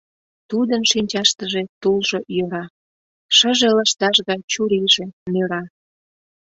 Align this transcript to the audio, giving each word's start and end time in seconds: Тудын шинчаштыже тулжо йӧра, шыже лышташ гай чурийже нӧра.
Тудын 0.49 0.81
шинчаштыже 0.91 1.61
тулжо 1.81 2.17
йӧра, 2.35 2.65
шыже 3.37 3.69
лышташ 3.75 4.17
гай 4.27 4.39
чурийже 4.51 5.05
нӧра. 5.33 5.63